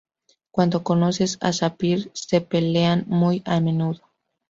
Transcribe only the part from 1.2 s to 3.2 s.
a Sapphire se pelean